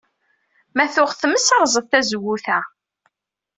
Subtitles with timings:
[0.75, 2.59] Ma tuɣ tmes, rẓet tazewwut-a.